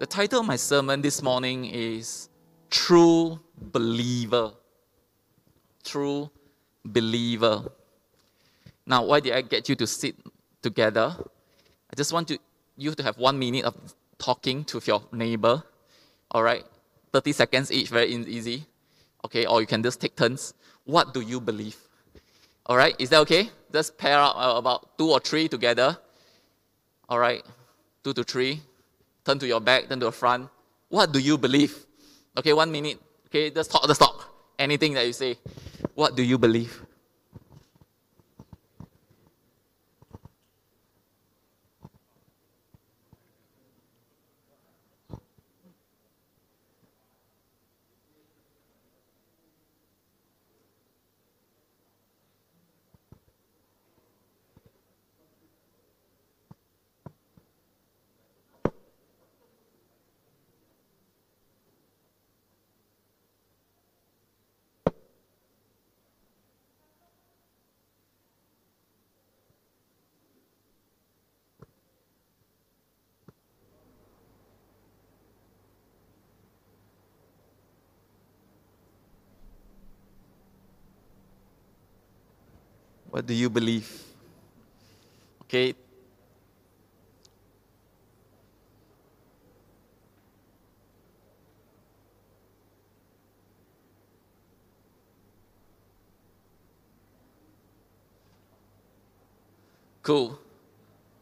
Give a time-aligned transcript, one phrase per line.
[0.00, 2.30] The title of my sermon this morning is
[2.70, 4.52] True Believer.
[5.84, 6.30] True
[6.86, 7.70] Believer.
[8.86, 10.16] Now, why did I get you to sit
[10.62, 11.14] together?
[11.20, 12.38] I just want to,
[12.78, 13.76] you to have one minute of
[14.16, 15.62] talking to your neighbor.
[16.30, 16.64] All right?
[17.12, 18.64] 30 seconds each, very easy.
[19.26, 20.54] Okay, or you can just take turns.
[20.84, 21.76] What do you believe?
[22.64, 23.50] All right, is that okay?
[23.70, 25.98] Just pair up uh, about two or three together.
[27.06, 27.44] All right,
[28.02, 28.62] two to three.
[29.30, 30.50] Turn to your back, turn to the front.
[30.88, 31.86] What do you believe?
[32.36, 32.98] Okay, one minute.
[33.30, 34.26] Okay, just talk, just talk.
[34.58, 35.38] Anything that you say.
[35.94, 36.82] What do you believe?
[83.10, 83.90] What do you believe?
[85.42, 85.74] Okay.
[100.02, 100.38] Cool.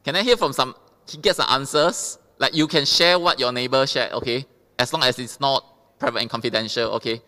[0.04, 0.74] Can I hear from some,
[1.20, 2.18] get some answers?
[2.38, 4.46] Like you can share what your neighbor shared, okay?
[4.78, 7.20] As long as it's not private and confidential, okay?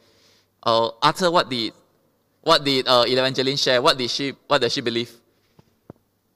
[0.62, 1.72] Uh, Arthur, what did
[2.42, 3.82] what did uh, Evangeline share?
[3.82, 4.34] What did she?
[4.46, 5.12] What does she believe?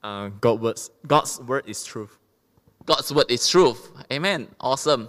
[0.02, 2.18] Uh, God words, God's word is truth.
[2.84, 3.88] God's word is truth.
[4.12, 4.48] Amen.
[4.60, 5.08] Awesome.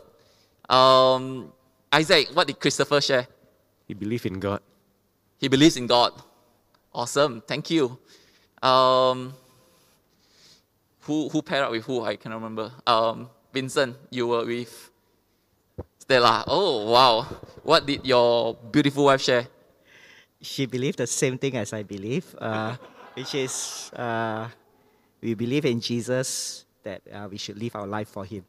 [0.70, 1.52] Um,
[1.92, 3.28] Isaac, what did Christopher share?
[3.88, 4.62] He believes in God.
[5.38, 6.14] He believes in God.
[6.94, 7.44] Awesome.
[7.46, 8.00] Thank you.
[8.64, 9.34] Um,
[11.02, 12.04] who who paired up with who?
[12.04, 12.72] I cannot remember.
[12.88, 14.90] Um, Vincent, you were with
[16.00, 16.46] Stella.
[16.48, 17.24] Oh wow.
[17.64, 19.48] What did your beautiful wife share?
[20.46, 22.76] She believed the same thing as I believe, uh,
[23.16, 24.48] which is uh,
[25.22, 28.46] we believe in Jesus that uh, we should live our life for Him.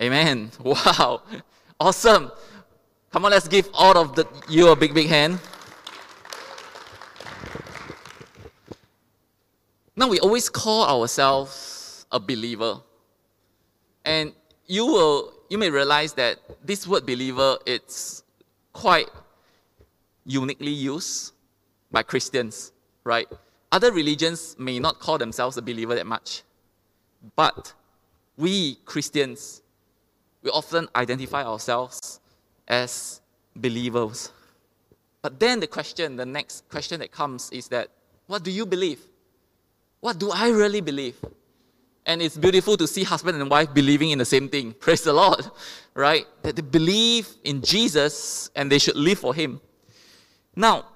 [0.00, 0.50] Amen.
[0.62, 1.22] Wow.
[1.80, 2.32] Awesome.
[3.12, 5.38] Come on, let's give all of the, you a big, big hand.
[9.94, 12.80] Now, we always call ourselves a believer.
[14.04, 14.32] And
[14.66, 18.24] you will, you may realize that this word believer, it's
[18.72, 19.08] quite
[20.28, 21.32] uniquely used
[21.90, 22.72] by Christians,
[23.02, 23.26] right?
[23.72, 26.42] Other religions may not call themselves a believer that much.
[27.34, 27.72] But
[28.36, 29.62] we Christians,
[30.42, 32.20] we often identify ourselves
[32.68, 33.20] as
[33.56, 34.30] believers.
[35.22, 37.88] But then the question, the next question that comes is that,
[38.26, 39.00] what do you believe?
[40.00, 41.16] What do I really believe?
[42.06, 44.72] And it's beautiful to see husband and wife believing in the same thing.
[44.80, 45.44] Praise the Lord,
[45.94, 46.26] right?
[46.42, 49.60] That they believe in Jesus and they should live for Him.
[50.58, 50.86] Now,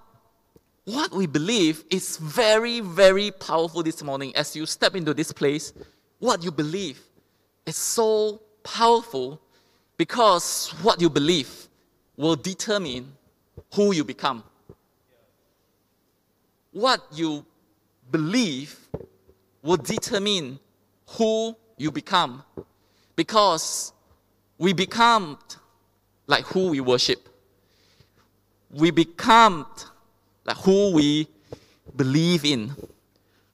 [0.87, 5.73] what we believe is very, very powerful this morning as you step into this place.
[6.19, 7.01] What you believe
[7.65, 9.41] is so powerful
[9.97, 11.69] because what you believe
[12.17, 13.13] will determine
[13.73, 14.43] who you become.
[16.73, 17.47] What you
[18.11, 18.77] believe
[19.63, 20.59] will determine
[21.07, 22.43] who you become
[23.15, 23.93] because
[24.59, 25.39] we become
[26.27, 27.29] like who we worship
[28.73, 29.67] we become
[30.45, 31.29] like who we
[31.95, 32.75] believe in.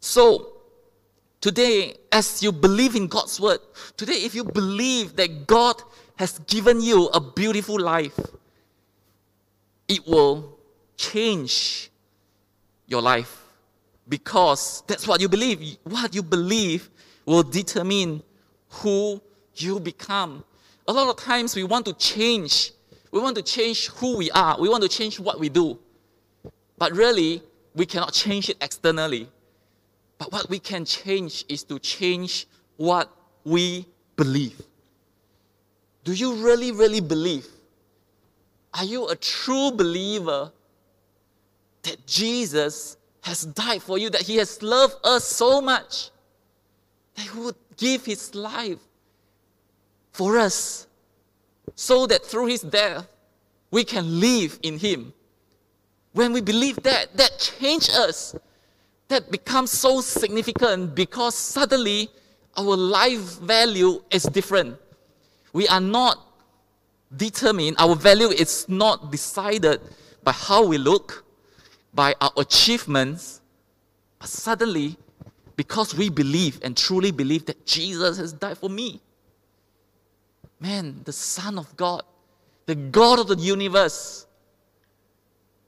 [0.01, 0.53] So,
[1.41, 3.59] today, as you believe in God's word,
[3.97, 5.83] today, if you believe that God
[6.17, 8.19] has given you a beautiful life,
[9.89, 10.59] it will
[10.97, 11.91] change
[12.87, 13.43] your life
[14.09, 15.77] because that's what you believe.
[15.85, 16.89] What you believe
[17.27, 18.23] will determine
[18.69, 19.21] who
[19.55, 20.45] you become.
[20.87, 22.73] A lot of times we want to change
[23.11, 24.61] we want to change who we are.
[24.61, 25.79] We want to change what we do.
[26.77, 27.43] But really,
[27.75, 29.29] we cannot change it externally.
[30.19, 32.47] But what we can change is to change
[32.77, 33.11] what
[33.45, 34.61] we believe.
[36.05, 37.47] Do you really, really believe?
[38.75, 40.51] Are you a true believer
[41.83, 46.11] that Jesus has died for you, that He has loved us so much,
[47.15, 48.81] that He would give His life
[50.13, 50.88] for us?
[51.75, 53.07] So that through his death
[53.71, 55.13] we can live in him.
[56.13, 58.35] When we believe that, that changes us.
[59.09, 62.11] That becomes so significant because suddenly
[62.57, 64.77] our life value is different.
[65.53, 66.19] We are not
[67.17, 69.81] determined, our value is not decided
[70.23, 71.25] by how we look,
[71.95, 73.41] by our achievements,
[74.19, 74.97] but suddenly,
[75.57, 79.01] because we believe and truly believe that Jesus has died for me,
[80.61, 82.03] man, the Son of God,
[82.67, 84.27] the God of the universe,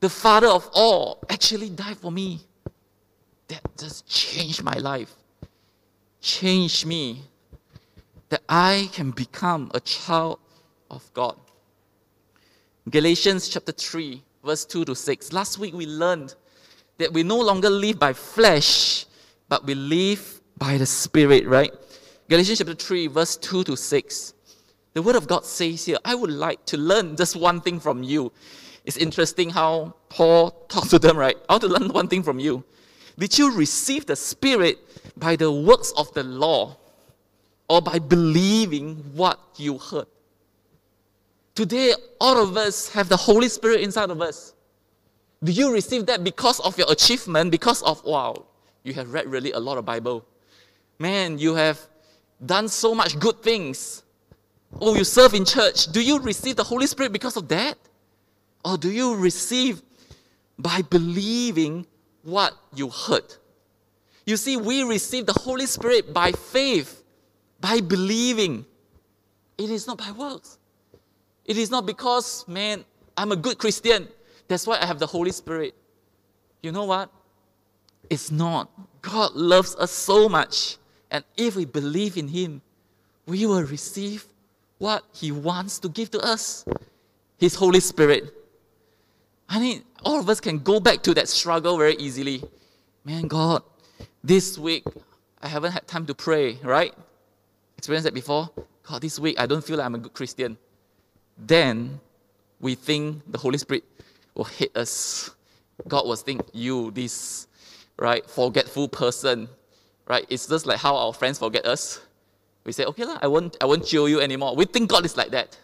[0.00, 2.40] the Father of all, actually died for me.
[3.48, 5.12] That just changed my life,
[6.20, 7.22] changed me,
[8.28, 10.38] that I can become a child
[10.90, 11.36] of God.
[12.88, 15.32] Galatians chapter 3, verse 2 to 6.
[15.32, 16.34] Last week we learned
[16.98, 19.06] that we no longer live by flesh,
[19.48, 21.72] but we live by the Spirit, right?
[22.28, 24.34] Galatians chapter 3, verse 2 to 6.
[24.92, 28.02] The Word of God says here, I would like to learn just one thing from
[28.02, 28.32] you.
[28.84, 31.36] It's interesting how Paul talks to them, right?
[31.48, 32.64] I want to learn one thing from you.
[33.18, 34.78] Did you receive the Spirit
[35.16, 36.76] by the works of the law
[37.68, 40.06] or by believing what you heard?
[41.54, 44.54] Today, all of us have the Holy Spirit inside of us.
[45.44, 48.46] Do you receive that because of your achievement, because of, wow,
[48.82, 50.24] you have read really a lot of Bible?
[50.98, 51.78] Man, you have
[52.44, 54.02] done so much good things.
[54.78, 55.86] Oh, you serve in church.
[55.86, 57.76] Do you receive the Holy Spirit because of that?
[58.64, 59.82] Or do you receive
[60.58, 61.86] by believing
[62.22, 63.34] what you heard?
[64.26, 67.02] You see, we receive the Holy Spirit by faith,
[67.60, 68.64] by believing.
[69.58, 70.58] It is not by works.
[71.44, 72.84] It is not because, man,
[73.16, 74.08] I'm a good Christian.
[74.46, 75.74] That's why I have the Holy Spirit.
[76.62, 77.10] You know what?
[78.08, 78.70] It's not.
[79.02, 80.76] God loves us so much.
[81.10, 82.62] And if we believe in Him,
[83.26, 84.26] we will receive
[84.80, 86.64] what He wants to give to us
[87.38, 88.34] His Holy Spirit.
[89.46, 92.42] I mean, all of us can go back to that struggle very easily.
[93.04, 93.62] Man, God,
[94.24, 94.84] this week
[95.42, 96.94] I haven't had time to pray, right?
[97.76, 98.48] Experienced that before?
[98.82, 100.56] God, this week I don't feel like I'm a good Christian.
[101.36, 102.00] Then
[102.58, 103.84] we think the Holy Spirit
[104.34, 105.30] will hate us.
[105.88, 107.48] God will think, you, this,
[107.98, 109.46] right, forgetful person,
[110.08, 110.24] right?
[110.30, 112.00] It's just like how our friends forget us.
[112.64, 114.54] We say, okay, lah, I won't, I won't chill you anymore.
[114.54, 115.58] We think God is like that.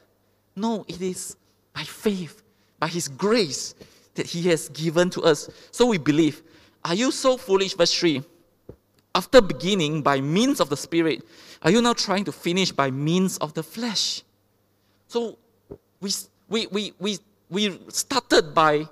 [0.55, 1.37] No, it is
[1.75, 2.43] by faith
[2.79, 3.75] by His grace
[4.15, 5.51] that He has given to us.
[5.71, 6.43] So we believe.
[6.85, 7.75] Are you so foolish?
[7.75, 8.23] Verse 3.
[9.15, 11.23] After beginning by means of the Spirit,
[11.63, 14.23] are you now trying to finish by means of the flesh?
[15.09, 15.39] So
[16.01, 16.11] we,
[16.49, 17.19] we, we, we,
[17.49, 18.89] we started by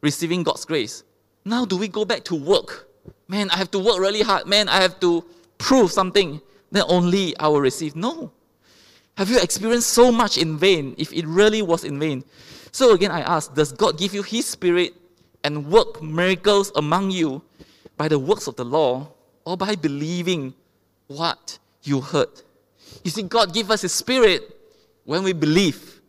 [0.00, 1.04] receiving God's grace.
[1.44, 2.88] Now, do we go back to work?
[3.28, 4.46] Man, I have to work really hard.
[4.46, 5.24] Man, I have to
[5.58, 6.40] prove something.
[6.74, 7.94] Then only I will receive.
[7.94, 8.32] No.
[9.16, 12.24] Have you experienced so much in vain if it really was in vain?
[12.72, 14.92] So again, I ask, does God give you His Spirit
[15.44, 17.42] and work miracles among you
[17.96, 19.06] by the works of the law
[19.44, 20.52] or by believing
[21.06, 22.42] what you heard?
[23.04, 24.42] You see, God give us His Spirit
[25.04, 26.00] when we believe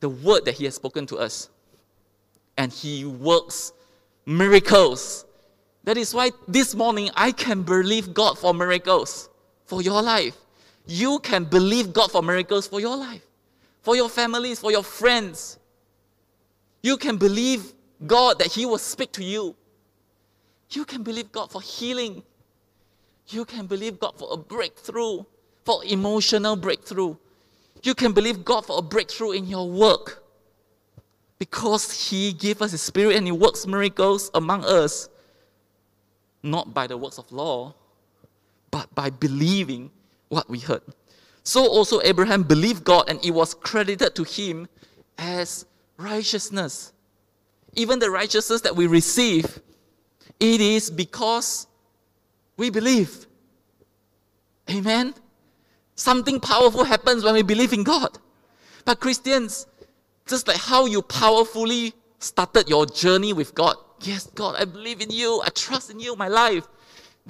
[0.00, 1.48] the word that He has spoken to us.
[2.58, 3.72] And He works
[4.26, 5.24] miracles.
[5.84, 9.29] That is why this morning I can believe God for miracles
[9.70, 10.36] for your life.
[10.86, 13.24] You can believe God for miracles for your life,
[13.82, 15.60] for your families, for your friends,
[16.82, 17.72] you can believe
[18.06, 19.54] God that He will speak to you.
[20.70, 22.22] You can believe God for healing.
[23.28, 25.24] You can believe God for a breakthrough,
[25.64, 27.16] for emotional breakthrough.
[27.82, 30.24] You can believe God for a breakthrough in your work.
[31.38, 35.08] Because He gave us His Spirit and He works miracles among us,
[36.42, 37.74] not by the works of law,
[38.70, 39.90] but by believing
[40.28, 40.82] what we heard.
[41.42, 44.68] So also Abraham believed God and it was credited to him
[45.18, 46.92] as righteousness.
[47.74, 49.60] Even the righteousness that we receive,
[50.38, 51.66] it is because
[52.56, 53.26] we believe.
[54.70, 55.14] Amen.
[55.94, 58.18] Something powerful happens when we believe in God.
[58.84, 59.66] But Christians,
[60.26, 63.76] just like how you powerfully started your journey with God.
[64.00, 65.42] Yes, God, I believe in you.
[65.44, 66.66] I trust in you, my life.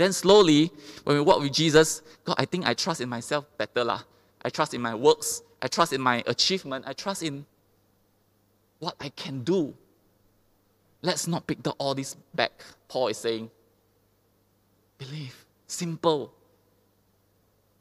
[0.00, 0.73] Then slowly,
[1.04, 4.00] when we walk with Jesus, God, I think I trust in myself better lah.
[4.42, 5.42] I trust in my works.
[5.61, 6.87] I trust in my achievement.
[6.88, 7.45] I trust in
[8.78, 9.75] what I can do.
[11.02, 12.64] Let's not pick the, all this back.
[12.88, 13.50] Paul is saying,
[14.97, 15.45] believe.
[15.66, 16.33] Simple.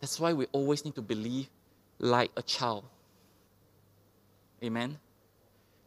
[0.02, 1.48] That's why we always need to believe
[2.00, 2.84] like a child.
[4.62, 4.98] Amen?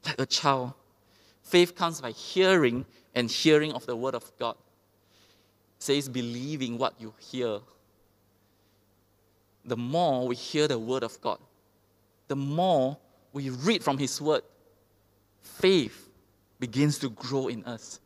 [0.07, 0.73] Like a child.
[1.43, 4.57] Faith comes by hearing and hearing of the word of God.
[5.83, 7.59] Says believing what you hear.
[9.65, 11.39] The more we hear the word of God,
[12.29, 12.97] the more
[13.33, 14.43] we read from his word,
[15.41, 16.09] faith
[16.61, 17.99] begins to grow in us.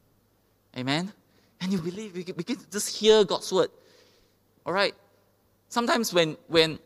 [0.74, 1.12] Amen?
[1.60, 3.68] And you believe, you begin to just hear God's word.
[4.64, 4.94] All right?
[5.68, 6.78] Sometimes when, when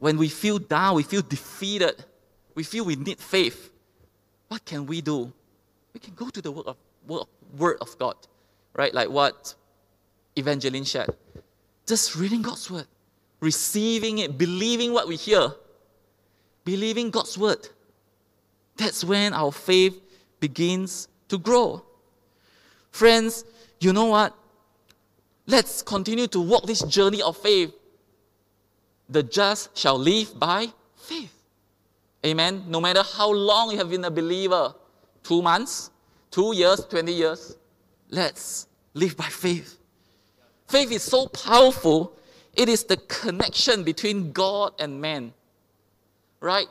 [0.00, 2.04] when we feel down, we feel defeated,
[2.54, 3.70] we feel we need faith,
[4.48, 5.32] what can we do?
[5.94, 6.76] We can go to the word of,
[7.56, 8.16] word of God,
[8.74, 8.92] right?
[8.92, 9.54] Like what
[10.36, 11.14] Evangeline shared.
[11.86, 12.86] Just reading God's word,
[13.40, 15.52] receiving it, believing what we hear,
[16.64, 17.68] believing God's word.
[18.76, 20.00] That's when our faith
[20.40, 21.84] begins to grow.
[22.90, 23.44] Friends,
[23.80, 24.34] you know what?
[25.46, 27.72] Let's continue to walk this journey of faith.
[29.08, 31.32] The just shall live by faith.
[32.24, 32.64] Amen.
[32.68, 34.74] No matter how long you have been a believer
[35.22, 35.90] two months,
[36.30, 37.56] two years, 20 years
[38.10, 39.78] let's live by faith.
[40.66, 42.16] Faith is so powerful,
[42.54, 45.32] it is the connection between God and man.
[46.40, 46.66] Right?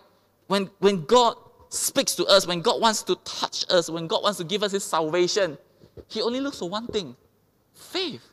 [0.47, 1.35] When, when God
[1.69, 4.71] speaks to us, when God wants to touch us, when God wants to give us
[4.71, 5.57] His salvation,
[6.07, 7.15] He only looks for one thing
[7.73, 8.23] faith.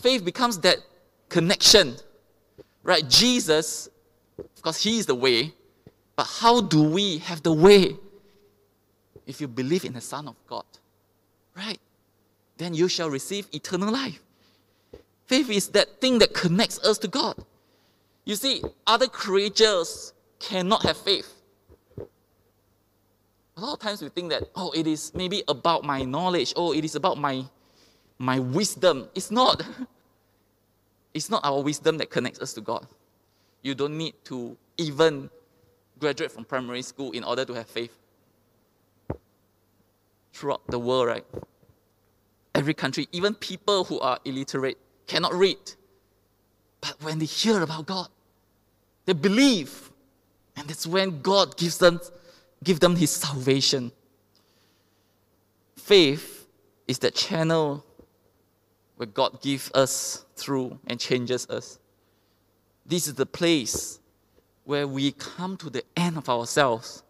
[0.00, 0.78] Faith becomes that
[1.28, 1.96] connection.
[2.82, 3.08] Right?
[3.08, 3.88] Jesus,
[4.56, 5.52] because He is the way,
[6.14, 7.96] but how do we have the way?
[9.26, 10.64] If you believe in the Son of God,
[11.56, 11.78] right?
[12.58, 14.20] Then you shall receive eternal life.
[15.26, 17.44] Faith is that thing that connects us to God.
[18.24, 21.32] You see, other creatures cannot have faith.
[21.98, 26.72] A lot of times we think that, oh, it is maybe about my knowledge, oh,
[26.72, 27.44] it is about my,
[28.18, 29.08] my wisdom.
[29.14, 29.62] It's not.
[31.14, 32.86] It's not our wisdom that connects us to God.
[33.62, 35.30] You don't need to even
[35.98, 37.96] graduate from primary school in order to have faith.
[40.34, 41.24] Throughout the world, right?
[42.54, 45.58] Every country, even people who are illiterate, cannot read.
[46.80, 48.08] But when they hear about God,
[49.04, 49.90] they believe.
[50.56, 52.00] And that's when God gives them,
[52.62, 53.92] give them his salvation.
[55.76, 56.46] Faith
[56.88, 57.84] is that channel
[58.96, 61.78] where God gives us through and changes us.
[62.84, 64.00] This is the place
[64.64, 67.02] where we come to the end of ourselves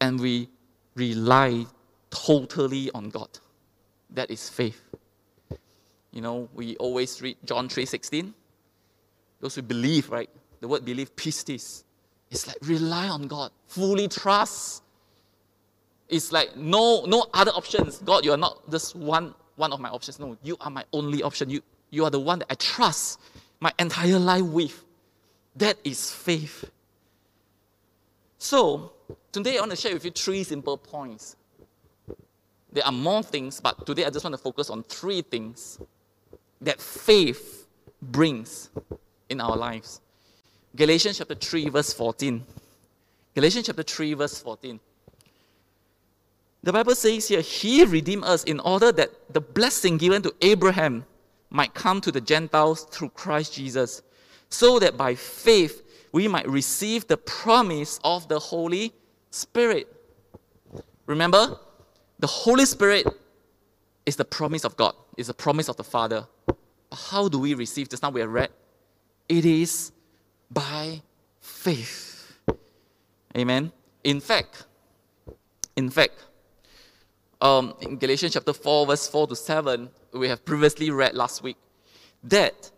[0.00, 0.48] and we
[0.94, 1.66] rely
[2.10, 3.28] totally on God.
[4.10, 4.80] That is faith.
[6.16, 8.32] You know, we always read John 3:16.
[9.40, 10.30] Those who believe, right?
[10.60, 11.84] The word believe, pistis.
[12.30, 14.82] It's like rely on God, fully trust.
[16.08, 17.98] It's like no no other options.
[17.98, 20.18] God, you are not just one one of my options.
[20.18, 21.50] No, you are my only option.
[21.50, 23.20] You you are the one that I trust
[23.60, 24.84] my entire life with.
[25.56, 26.70] That is faith.
[28.38, 28.92] So,
[29.32, 31.36] today I want to share with you three simple points.
[32.72, 35.78] There are more things, but today I just want to focus on three things
[36.60, 37.66] that faith
[38.00, 38.70] brings
[39.28, 40.00] in our lives.
[40.74, 42.44] Galatians chapter 3, verse 14.
[43.34, 44.80] Galatians chapter 3, verse 14.
[46.62, 51.04] The Bible says here, He redeemed us in order that the blessing given to Abraham
[51.50, 54.02] might come to the Gentiles through Christ Jesus
[54.48, 55.82] so that by faith
[56.12, 58.92] we might receive the promise of the Holy
[59.30, 59.92] Spirit.
[61.06, 61.58] Remember,
[62.18, 63.06] the Holy Spirit
[64.06, 66.26] is the promise of God, is the promise of the Father.
[66.46, 66.56] But
[67.10, 67.88] how do we receive?
[67.88, 68.50] Just now we have read.
[69.28, 69.92] It is
[70.50, 71.02] by
[71.40, 72.32] faith.
[73.36, 73.72] Amen.
[74.04, 74.66] In fact,
[75.74, 76.24] in fact,
[77.40, 81.56] um, in Galatians chapter 4, verse 4 to 7, we have previously read last week
[82.24, 82.70] that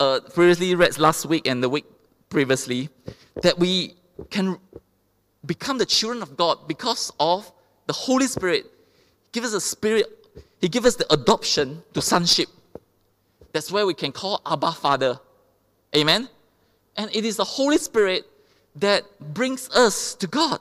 [0.00, 1.84] uh, previously read last week and the week
[2.28, 2.88] previously,
[3.42, 3.94] that we
[4.30, 4.58] can
[5.46, 7.50] become the children of God because of
[7.86, 8.66] the Holy Spirit.
[9.32, 10.06] Give us a spirit,
[10.60, 12.48] He gives us the adoption to sonship.
[13.52, 15.20] That's where we can call Abba Father.
[15.96, 16.28] Amen?
[16.96, 18.26] And it is the Holy Spirit
[18.76, 19.04] that
[19.34, 20.60] brings us to God,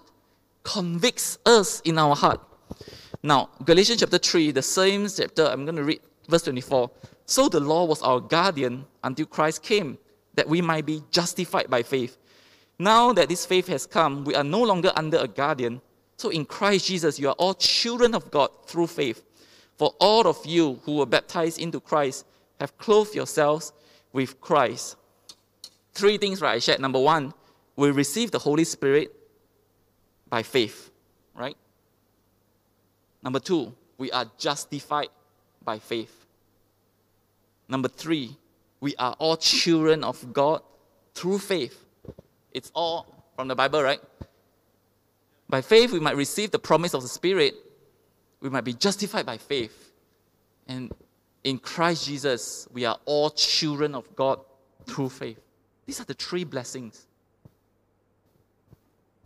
[0.64, 2.42] convicts us in our heart.
[3.24, 6.90] Now, Galatians chapter 3, the same chapter, I'm going to read verse 24.
[7.26, 9.98] So the law was our guardian until Christ came,
[10.36, 12.18] that we might be justified by faith.
[12.80, 15.82] Now that this faith has come, we are no longer under a guardian.
[16.18, 19.24] So in Christ Jesus, you are all children of God through faith.
[19.78, 22.26] For all of you who were baptized into Christ
[22.60, 23.72] have clothed yourselves
[24.12, 24.96] with Christ.
[25.94, 26.56] Three things, right?
[26.56, 26.80] I shared.
[26.80, 27.34] Number one,
[27.76, 29.14] we receive the Holy Spirit
[30.30, 30.90] by faith,
[31.36, 31.56] right?
[33.22, 35.10] Number two, we are justified
[35.64, 36.26] by faith.
[37.68, 38.36] Number three,
[38.80, 40.62] we are all children of God
[41.14, 41.86] through faith.
[42.52, 43.06] It's all
[43.36, 44.00] from the Bible, right?
[45.50, 47.56] By faith, we might receive the promise of the Spirit.
[48.42, 49.92] We might be justified by faith.
[50.68, 50.92] And
[51.44, 54.39] in Christ Jesus, we are all children of God
[54.86, 55.39] through faith.
[55.86, 57.08] These are the three blessings.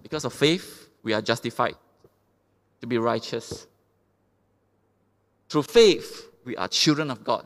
[0.04, 1.76] Because of faith, we are justified
[2.82, 3.68] to be righteous.
[5.50, 7.46] Through faith, we are children of God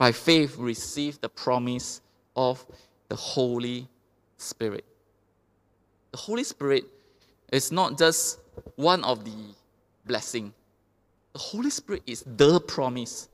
[0.00, 2.00] by faith we receive the promise
[2.34, 2.64] of
[3.10, 3.86] the Holy
[4.38, 4.86] Spirit.
[6.12, 6.84] The Holy Spirit
[7.52, 8.40] is not just
[8.76, 9.54] one of the
[10.06, 10.52] blessing.
[11.32, 13.28] The Holy Spirit is the promise.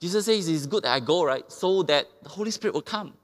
[0.00, 1.50] Jesus says it's good that I go, right?
[1.50, 3.14] So that the Holy Spirit will come.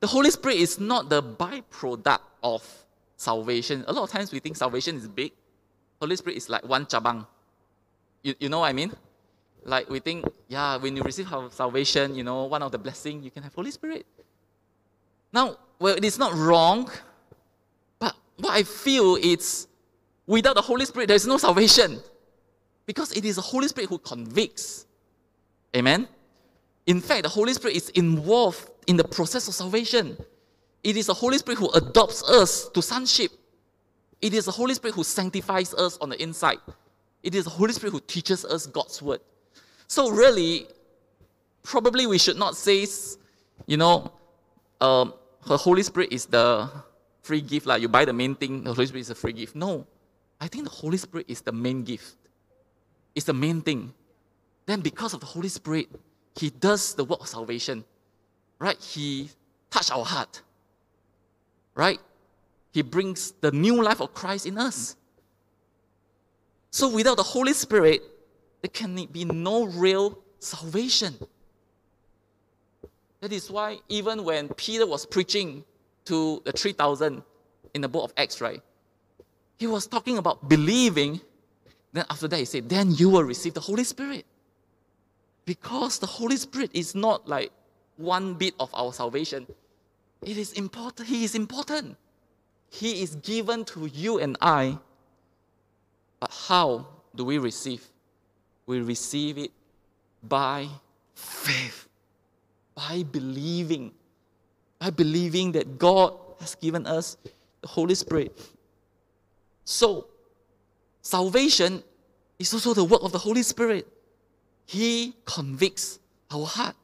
[0.00, 2.62] The Holy Spirit is not the byproduct of
[3.16, 3.84] salvation.
[3.88, 5.32] A lot of times we think salvation is big.
[6.00, 7.26] Holy Spirit is like one chabang.
[8.22, 8.92] You, you know what I mean?
[9.64, 13.30] Like we think, yeah, when you receive salvation, you know, one of the blessing, you
[13.30, 14.06] can have Holy Spirit.
[15.32, 16.90] Now, well, it is not wrong,
[18.38, 19.66] what I feel is
[20.26, 22.00] without the Holy Spirit, there is no salvation.
[22.86, 24.86] Because it is the Holy Spirit who convicts.
[25.76, 26.08] Amen?
[26.86, 30.16] In fact, the Holy Spirit is involved in the process of salvation.
[30.82, 33.32] It is the Holy Spirit who adopts us to sonship.
[34.22, 36.58] It is the Holy Spirit who sanctifies us on the inside.
[37.22, 39.20] It is the Holy Spirit who teaches us God's word.
[39.86, 40.66] So, really,
[41.62, 42.86] probably we should not say,
[43.66, 44.10] you know,
[44.80, 45.14] um,
[45.46, 46.70] the Holy Spirit is the
[47.28, 47.66] free gift.
[47.66, 49.54] Like you buy the main thing, the Holy Spirit is a free gift.
[49.54, 49.86] No,
[50.40, 52.16] I think the Holy Spirit is the main gift.
[53.14, 53.92] It's the main thing.
[54.64, 55.88] Then, because of the Holy Spirit,
[56.34, 57.84] He does the work of salvation.
[58.58, 58.78] Right?
[58.80, 59.30] He
[59.70, 60.42] touch our heart.
[61.74, 62.00] Right?
[62.72, 64.96] He brings the new life of Christ in us.
[66.70, 68.00] So, without the Holy Spirit,
[68.62, 71.14] there can be no real salvation.
[73.20, 75.64] That is why, even when Peter was preaching
[76.08, 77.22] to the 3,000
[77.74, 78.62] in the book of Acts, right?
[79.58, 81.20] He was talking about believing.
[81.92, 84.24] Then, after that, he said, Then you will receive the Holy Spirit.
[85.44, 87.50] Because the Holy Spirit is not like
[87.96, 89.46] one bit of our salvation.
[90.22, 91.08] It is important.
[91.08, 91.96] He is important.
[92.70, 94.78] He is given to you and I.
[96.20, 97.86] But how do we receive?
[98.66, 99.50] We receive it
[100.22, 100.68] by
[101.14, 101.88] faith,
[102.74, 103.92] by believing,
[104.78, 107.16] by believing that God has given us
[107.62, 108.38] the Holy Spirit.
[109.64, 110.06] So,
[111.02, 111.82] salvation
[112.38, 113.86] is also the work of the Holy Spirit.
[114.66, 115.98] He convicts
[116.30, 116.76] our heart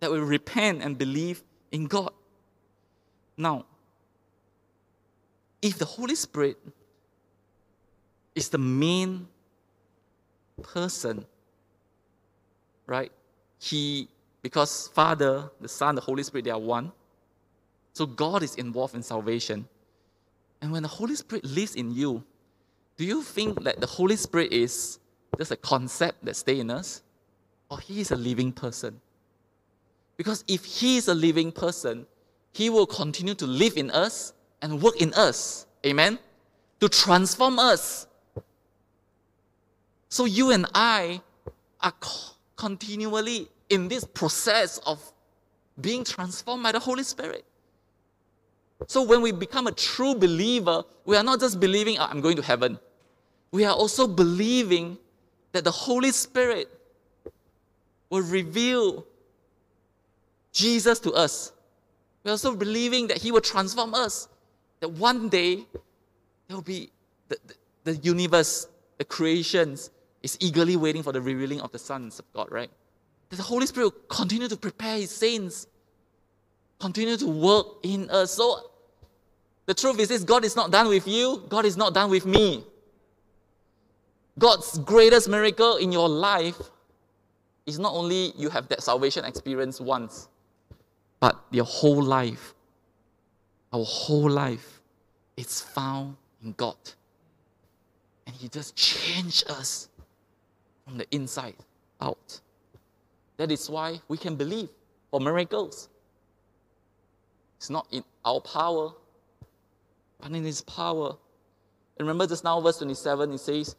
[0.00, 2.12] that we repent and believe in God.
[3.36, 3.66] Now,
[5.60, 6.56] if the Holy Spirit
[8.34, 9.26] is the main
[10.62, 11.24] person,
[12.86, 13.10] right?
[13.58, 14.08] He,
[14.42, 16.92] because Father, the Son, the Holy Spirit, they are one.
[17.96, 19.66] So God is involved in salvation.
[20.60, 22.22] And when the Holy Spirit lives in you,
[22.98, 24.98] do you think that the Holy Spirit is
[25.38, 27.00] just a concept that stays in us?
[27.70, 29.00] Or he is a living person?
[30.18, 32.06] Because if he is a living person,
[32.52, 35.66] he will continue to live in us and work in us.
[35.86, 36.18] Amen?
[36.80, 38.06] To transform us.
[40.10, 41.22] So you and I
[41.80, 41.94] are
[42.56, 45.00] continually in this process of
[45.80, 47.46] being transformed by the Holy Spirit.
[48.86, 52.36] So when we become a true believer, we are not just believing, oh, I'm going
[52.36, 52.78] to heaven.
[53.50, 54.98] We are also believing
[55.52, 56.68] that the Holy Spirit
[58.10, 59.06] will reveal
[60.52, 61.52] Jesus to us.
[62.22, 64.28] We're also believing that He will transform us.
[64.80, 65.64] That one day
[66.48, 66.90] there will be
[67.28, 69.90] the, the, the universe, the creations
[70.22, 72.70] is eagerly waiting for the revealing of the sons of God, right?
[73.30, 75.66] That the Holy Spirit will continue to prepare His saints,
[76.80, 78.32] continue to work in us.
[78.34, 78.70] So
[79.66, 82.26] the truth is this God is not done with you, God is not done with
[82.26, 82.64] me.
[84.38, 86.60] God's greatest miracle in your life
[87.64, 90.28] is not only you have that salvation experience once,
[91.20, 92.54] but your whole life,
[93.72, 94.80] our whole life,
[95.36, 96.76] is found in God.
[98.26, 99.88] And He just changed us
[100.84, 101.56] from the inside
[102.00, 102.40] out.
[103.38, 104.68] That is why we can believe
[105.10, 105.88] for miracles.
[107.56, 108.92] It's not in our power,
[110.20, 111.16] but in His power.
[111.98, 113.76] And remember just now, verse 27, it says,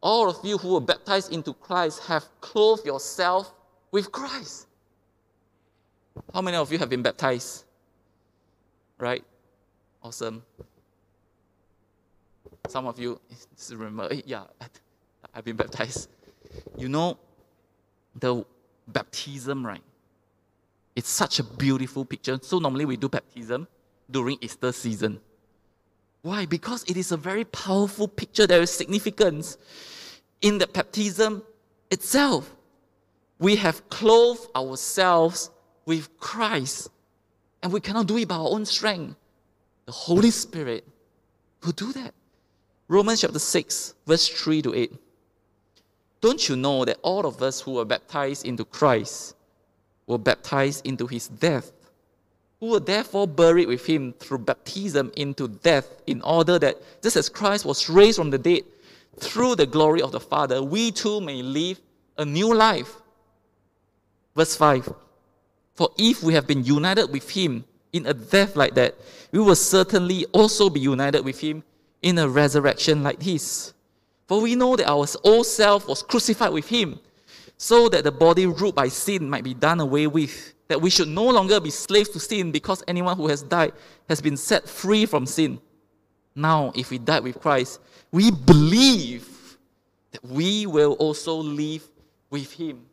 [0.00, 3.52] All of you who were baptized into Christ have clothed yourself
[3.92, 4.66] with Christ.
[6.34, 7.64] How many of you have been baptized?
[8.98, 9.24] Right?
[10.02, 10.42] Awesome.
[12.68, 13.20] Some of you
[13.70, 14.44] remember, yeah,
[15.34, 16.08] I've been baptized.
[16.76, 17.18] You know,
[18.14, 18.44] the
[18.88, 19.82] baptism, right?
[20.94, 22.38] It's such a beautiful picture.
[22.42, 23.66] So normally we do baptism
[24.10, 25.20] during Easter season.
[26.22, 26.46] Why?
[26.46, 28.46] Because it is a very powerful picture.
[28.46, 29.56] There is significance
[30.40, 31.42] in the baptism
[31.90, 32.54] itself.
[33.38, 35.50] We have clothed ourselves
[35.84, 36.90] with Christ,
[37.62, 39.16] and we cannot do it by our own strength.
[39.86, 40.86] The Holy Spirit
[41.64, 42.14] will do that.
[42.86, 44.92] Romans chapter 6, verse 3 to 8.
[46.20, 49.34] Don't you know that all of us who were baptized into Christ
[50.06, 51.72] were baptized into his death,
[52.60, 57.28] who were therefore buried with him through baptism into death, in order that just as
[57.28, 58.62] Christ was raised from the dead
[59.18, 61.80] through the glory of the Father, we too may live
[62.18, 62.96] a new life.
[64.36, 64.92] Verse 5
[65.74, 68.94] For if we have been united with him in a death like that,
[69.32, 71.62] we will certainly also be united with him
[72.00, 73.72] in a resurrection like his.
[74.26, 76.98] For we know that our old self was crucified with him,
[77.62, 81.06] so that the body ruled by sin might be done away with, that we should
[81.06, 83.72] no longer be slaves to sin, because anyone who has died
[84.08, 85.60] has been set free from sin.
[86.34, 87.78] Now, if we died with Christ,
[88.10, 89.28] we believe
[90.10, 91.88] that we will also live
[92.30, 92.84] with him.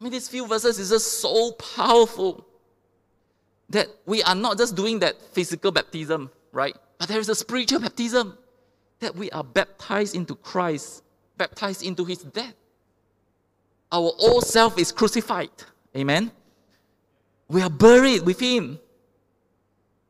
[0.00, 2.46] I mean, these few verses is just so powerful
[3.70, 6.76] that we are not just doing that physical baptism, right?
[6.98, 8.38] But there is a spiritual baptism
[9.00, 11.02] that we are baptized into Christ,
[11.36, 12.54] baptized into his death.
[13.92, 15.50] Our old self is crucified.
[15.96, 16.30] Amen.
[17.48, 18.78] We are buried with him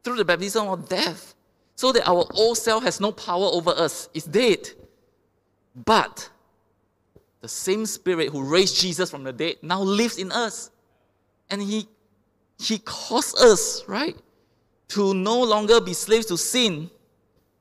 [0.03, 1.35] through the baptism of death,
[1.75, 4.69] so that our old self has no power over us, it's dead.
[5.75, 6.29] But
[7.41, 10.71] the same spirit who raised Jesus from the dead now lives in us.
[11.49, 11.89] And he,
[12.59, 14.17] he caused us, right,
[14.89, 16.91] to no longer be slaves to sin,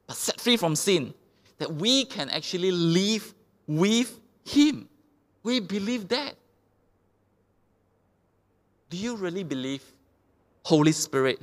[0.05, 1.13] but set free from sin.
[1.59, 3.33] That we can actually live
[3.67, 4.88] with him.
[5.49, 6.35] We believe that.
[8.91, 9.81] Do you really believe
[10.61, 11.41] Holy Spirit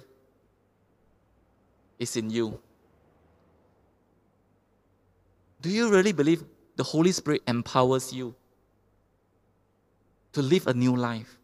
[1.98, 2.60] is in you?
[5.60, 6.44] Do you really believe
[6.76, 8.32] the Holy Spirit empowers you
[10.34, 11.36] to live a new life?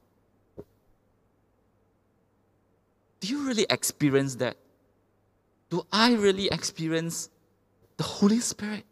[3.19, 4.57] Do you really experience that?
[5.69, 7.29] Do I really experience
[7.97, 8.85] the Holy Spirit?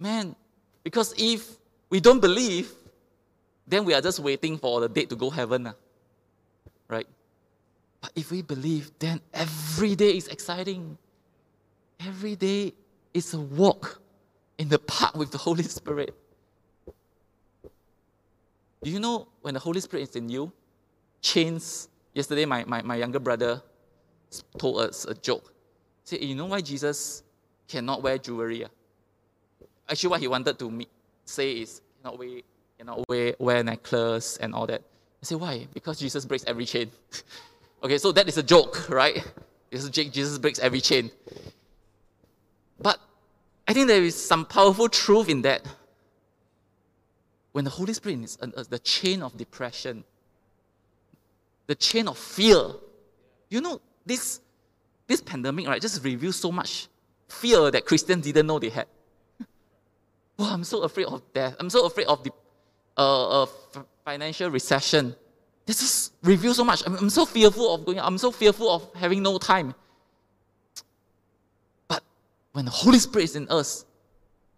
[0.00, 0.34] Man,
[0.82, 1.58] because if
[1.90, 2.72] we don't believe,
[3.66, 5.72] then we are just waiting for the date to go heaven.
[6.88, 7.06] Right?
[8.00, 10.96] But if we believe, then every day is exciting.
[12.06, 12.72] Every day
[13.12, 14.00] is a walk
[14.58, 16.14] in the park with the Holy Spirit.
[18.82, 20.52] Do you know when the Holy Spirit is in you?
[21.20, 21.88] Chains.
[22.14, 23.60] Yesterday, my, my, my younger brother
[24.56, 25.52] told us a joke.
[26.04, 27.22] He said, You know why Jesus
[27.66, 28.64] cannot wear jewelry?
[28.64, 28.68] ah?"
[29.88, 30.86] Actually, what he wanted to me,
[31.28, 32.40] say is, cannot wear,
[32.78, 34.82] cannot wear, wear necklace and all that.
[35.22, 35.66] I say, Why?
[35.74, 36.90] Because Jesus breaks every chain.
[37.82, 39.22] okay, so that is a joke, right?
[39.70, 41.10] Jesus breaks every chain.
[42.80, 42.98] But
[43.66, 45.62] I think there is some powerful truth in that.
[47.52, 50.04] When the Holy Spirit is uh, uh, the chain of depression,
[51.66, 52.58] the chain of fear.
[53.50, 54.40] You know, this,
[55.06, 56.88] this pandemic, right, just reveals so much
[57.28, 58.86] fear that Christians didn't know they had.
[60.38, 61.56] Oh, I'm so afraid of death.
[61.58, 62.30] I'm so afraid of the
[62.96, 63.46] uh, uh,
[64.04, 65.14] financial recession.
[65.66, 66.82] This is reveals so much.
[66.86, 67.98] I'm, I'm so fearful of going.
[67.98, 69.74] I'm so fearful of having no time.
[71.88, 72.02] But
[72.52, 73.84] when the Holy Spirit is in us,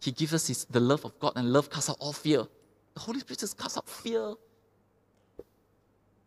[0.01, 2.47] He gives us his, the love of God, and love casts out all fear.
[2.95, 4.35] The Holy Spirit just casts out fear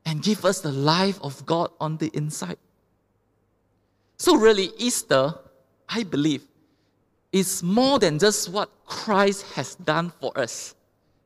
[0.05, 2.57] and give us the life of God on the inside.
[4.17, 5.33] So really, Easter,
[5.87, 6.43] I believe,
[7.33, 10.75] is more than just what Christ has done for us.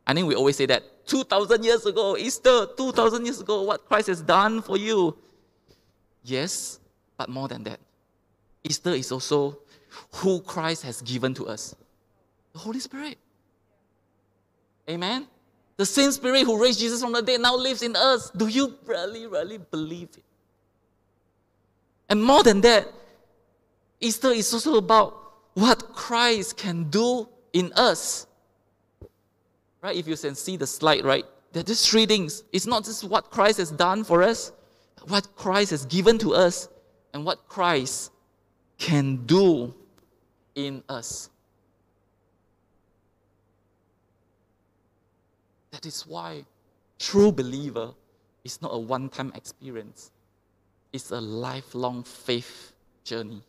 [0.08, 4.08] I think we always say that 2,000 years ago, Easter, 2,000 years ago, what Christ
[4.08, 5.18] has done for you.
[6.24, 6.80] Yes,
[7.18, 7.80] but more than that.
[8.64, 9.60] Easter is also
[10.16, 11.76] who Christ has given to us
[12.54, 13.18] the Holy Spirit.
[14.90, 15.28] Amen?
[15.76, 18.32] The same Spirit who raised Jesus from the dead now lives in us.
[18.32, 20.24] Do you really, really believe it?
[22.10, 22.88] And more than that,
[24.00, 25.27] Easter is also about
[25.58, 28.28] what Christ can do in us.
[29.82, 29.96] Right?
[29.96, 31.26] If you can see the slide, right?
[31.52, 32.44] Just three things.
[32.54, 34.52] It's not just what Christ has done for us,
[35.08, 36.70] what Christ has given to us,
[37.12, 38.12] and what Christ
[38.78, 39.74] can do
[40.54, 41.32] in us.
[45.72, 46.46] That is why
[47.00, 47.94] true believer
[48.44, 50.12] is not a one-time experience.
[50.94, 53.42] It's a lifelong faith journey.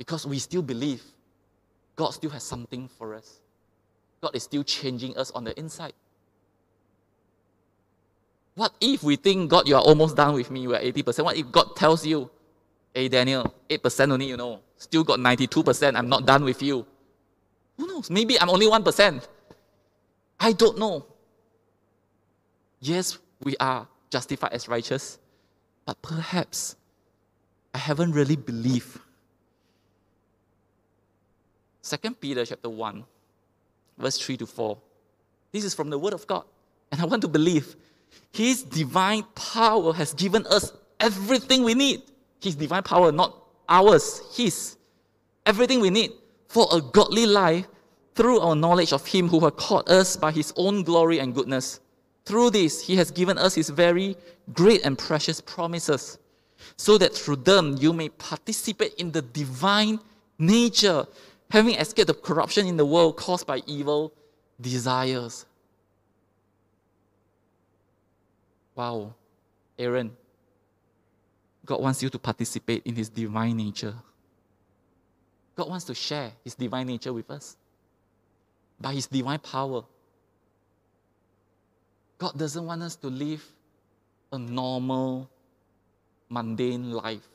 [0.00, 1.02] Because we still believe
[1.94, 3.40] God still has something for us.
[4.22, 5.92] God is still changing us on the inside.
[8.54, 11.22] What if we think, God, you are almost done with me, we're 80%?
[11.22, 12.30] What if God tells you,
[12.94, 16.86] hey, Daniel, 8% only, you know, still got 92%, I'm not done with you?
[17.76, 18.08] Who knows?
[18.08, 19.28] Maybe I'm only 1%.
[20.40, 21.04] I don't know.
[22.80, 25.18] Yes, we are justified as righteous,
[25.84, 26.76] but perhaps
[27.74, 28.98] I haven't really believed.
[31.82, 33.04] Second Peter chapter 1,
[33.98, 34.78] verse 3 to 4.
[35.52, 36.44] This is from the Word of God.
[36.92, 37.76] And I want to believe
[38.32, 42.02] His divine power has given us everything we need.
[42.40, 43.36] His divine power, not
[43.68, 44.76] ours, His.
[45.46, 46.12] Everything we need
[46.48, 47.66] for a godly life
[48.14, 51.80] through our knowledge of Him who has called us by His own glory and goodness.
[52.26, 54.16] Through this, He has given us His very
[54.52, 56.18] great and precious promises,
[56.76, 59.98] so that through them you may participate in the divine
[60.38, 61.06] nature,
[61.50, 64.12] having escaped the corruption in the world caused by evil
[64.60, 65.46] desires.
[68.74, 69.14] Wow,
[69.78, 70.16] Aaron,
[71.66, 73.94] God wants you to participate in His divine nature.
[75.56, 77.56] God wants to share His divine nature with us
[78.80, 79.82] by His divine power.
[82.16, 83.44] God doesn't want us to live
[84.32, 85.28] a normal,
[86.28, 87.28] mundane life.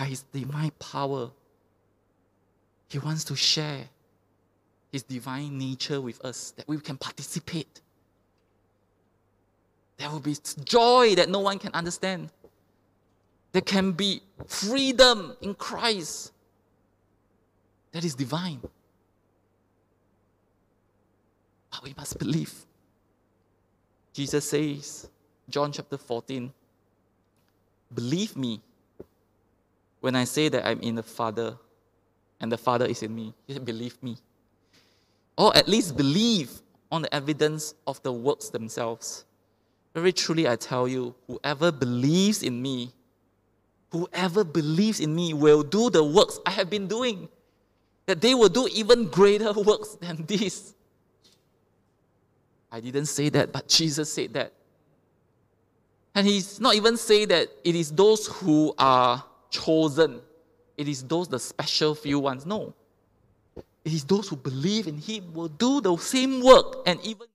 [0.00, 1.30] By His divine power,
[2.88, 3.84] He wants to share
[4.90, 7.82] His divine nature with us that we can participate.
[9.98, 10.34] There will be
[10.64, 12.30] joy that no one can understand.
[13.52, 16.32] There can be freedom in Christ
[17.92, 18.60] that is divine.
[21.70, 22.54] But we must believe.
[24.14, 25.10] Jesus says,
[25.50, 26.50] John chapter 14,
[27.94, 28.62] believe me
[30.00, 31.56] when I say that I'm in the Father
[32.40, 33.34] and the Father is in me.
[33.46, 34.16] He said, believe me.
[35.36, 39.24] Or at least believe on the evidence of the works themselves.
[39.94, 42.92] Very truly, I tell you, whoever believes in me,
[43.90, 47.28] whoever believes in me will do the works I have been doing,
[48.06, 50.74] that they will do even greater works than this.
[52.72, 54.52] I didn't say that, but Jesus said that.
[56.14, 60.20] And he's not even say that it is those who are chosen,
[60.76, 62.46] it is those, the special few ones.
[62.46, 62.74] No.
[63.84, 67.26] It is those who believe in him will do the same work and even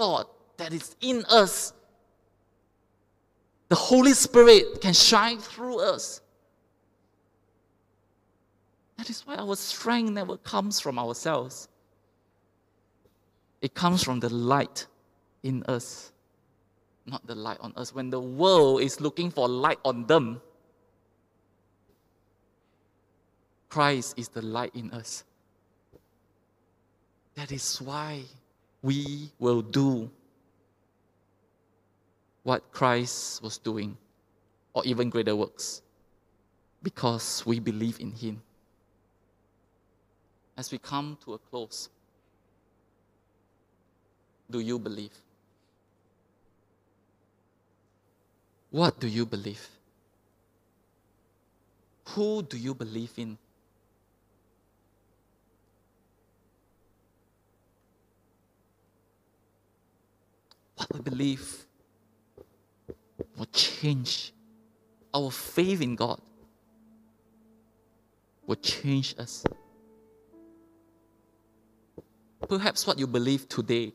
[0.00, 0.24] God
[0.56, 1.74] that is in us,
[3.68, 6.22] the Holy Spirit can shine through us.
[8.96, 11.68] That is why our strength never comes from ourselves.
[13.60, 14.86] It comes from the light
[15.42, 16.12] in us,
[17.04, 17.94] not the light on us.
[17.94, 20.40] When the world is looking for light on them,
[23.68, 25.24] Christ is the light in us.
[27.34, 28.22] That is why
[28.82, 30.10] we will do
[32.42, 33.96] what Christ was doing,
[34.72, 35.82] or even greater works,
[36.82, 38.40] because we believe in Him.
[40.56, 41.88] As we come to a close,
[44.50, 45.12] do you believe?
[48.70, 49.68] What do you believe?
[52.08, 53.36] Who do you believe in?
[60.80, 61.66] What we believe
[63.36, 64.32] will change
[65.12, 66.18] our faith in God,
[68.46, 69.44] will change us.
[72.48, 73.92] Perhaps what you believe today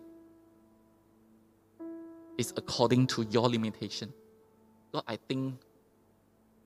[2.38, 4.14] is according to your limitation.
[4.94, 5.56] God, I think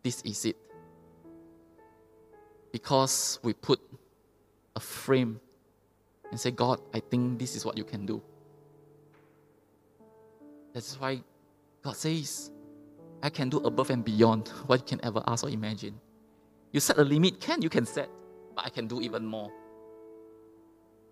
[0.03, 0.58] this is it.
[2.73, 3.79] Because we put
[4.75, 5.39] a frame
[6.29, 8.21] and say, God, I think this is what you can do.
[10.73, 11.21] That's why
[11.84, 12.51] God says,
[13.21, 15.99] I can do above and beyond what you can ever ask or imagine.
[16.71, 18.10] You set a limit, can you can set,
[18.55, 19.51] but I can do even more.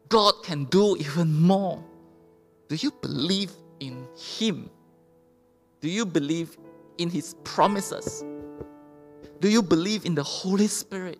[0.09, 1.83] God can do even more.
[2.69, 4.69] Do you believe in Him?
[5.81, 6.57] Do you believe
[6.97, 8.23] in His promises?
[9.39, 11.19] Do you believe in the Holy Spirit?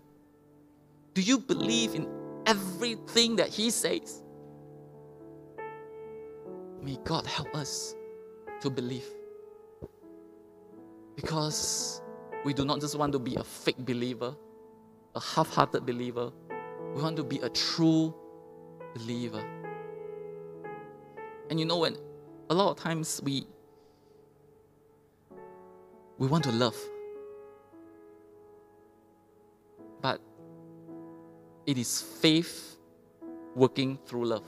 [1.14, 2.08] Do you believe in
[2.46, 4.24] everything that He says?
[6.82, 7.97] May God help us
[8.62, 9.06] to believe.
[11.16, 12.02] Because
[12.46, 14.36] we do not just want to be a fake believer,
[15.16, 16.32] a half hearted believer.
[16.96, 18.14] We want to be a true
[18.96, 19.44] believer.
[21.50, 21.98] And you know, when
[22.50, 23.48] a lot of times we
[26.18, 26.76] we want to love,
[30.02, 30.20] but
[31.66, 32.78] it is faith
[33.56, 34.46] working through love.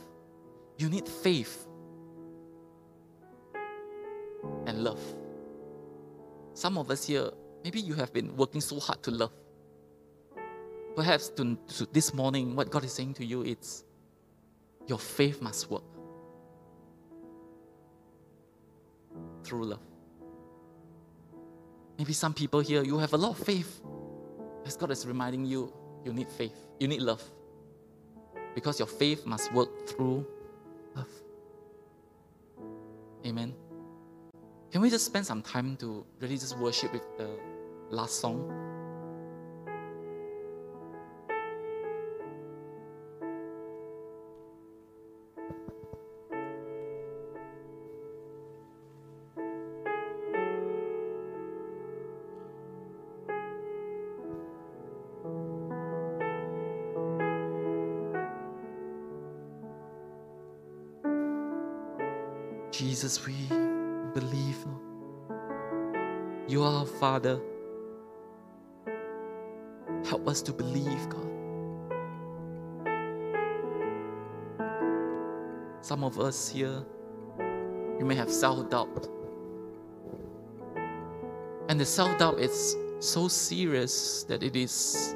[0.78, 1.67] You need faith
[4.80, 5.00] love.
[6.54, 7.30] Some of us here,
[7.63, 9.32] maybe you have been working so hard to love.
[10.96, 13.86] Perhaps to, to this morning, what God is saying to you is
[14.88, 15.84] your faith must work
[19.44, 19.80] through love.
[21.98, 23.82] Maybe some people here, you have a lot of faith.
[24.65, 25.74] As God is reminding you,
[26.06, 27.24] you need faith, you need love.
[28.56, 30.26] Because your faith must work through
[30.96, 31.10] love.
[33.26, 33.54] Amen.
[34.72, 37.40] Can we just spend some time to really just worship with the
[37.90, 38.70] last song?
[62.72, 63.34] Jesus, we
[64.20, 64.66] believe,
[66.48, 67.40] You are our Father.
[70.06, 71.30] Help us to believe, God.
[75.82, 76.84] Some of us here,
[78.00, 79.08] you may have self doubt.
[81.70, 85.16] And the self doubt is so serious that it is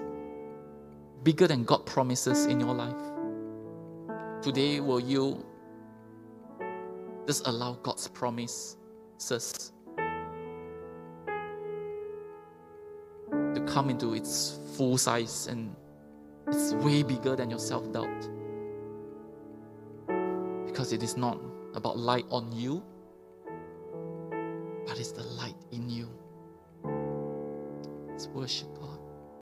[1.24, 3.04] bigger than God promises in your life.
[4.42, 5.44] Today, will you
[7.26, 8.08] just allow God's
[13.54, 15.76] to come into its full size and
[16.48, 18.30] it's way bigger than your self doubt.
[20.66, 21.40] Because it is not
[21.76, 22.84] about light on you,
[24.86, 26.10] but it's the light in you.
[28.10, 28.83] Let's worship.